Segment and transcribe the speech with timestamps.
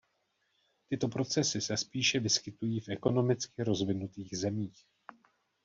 [0.89, 4.85] Tyto procesy se spíše vyskytují v ekonomicky rozvinutých zemích.